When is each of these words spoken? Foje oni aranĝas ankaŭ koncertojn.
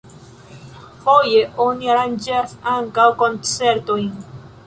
Foje 1.03 1.43
oni 1.65 1.91
aranĝas 1.97 2.57
ankaŭ 2.73 3.07
koncertojn. 3.23 4.11